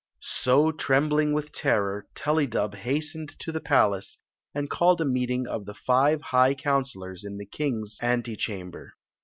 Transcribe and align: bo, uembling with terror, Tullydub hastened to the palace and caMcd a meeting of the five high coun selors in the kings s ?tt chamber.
bo, 0.43 0.71
uembling 0.71 1.31
with 1.31 1.51
terror, 1.51 2.07
Tullydub 2.15 2.73
hastened 2.73 3.35
to 3.37 3.51
the 3.51 3.61
palace 3.61 4.17
and 4.51 4.67
caMcd 4.67 4.99
a 4.99 5.05
meeting 5.05 5.45
of 5.47 5.65
the 5.67 5.75
five 5.75 6.19
high 6.23 6.55
coun 6.55 6.85
selors 6.85 7.23
in 7.23 7.37
the 7.37 7.45
kings 7.45 7.99
s 8.01 8.21
?tt 8.23 8.35
chamber. 8.39 8.95